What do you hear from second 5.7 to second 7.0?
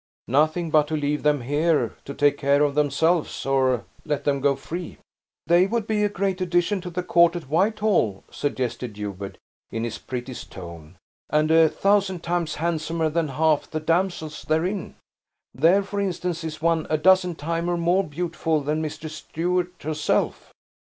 be a great addition to